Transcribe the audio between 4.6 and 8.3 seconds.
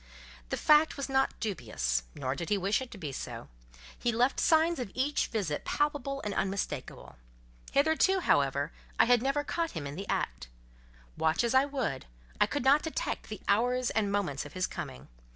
of each visit palpable and unmistakable; hitherto,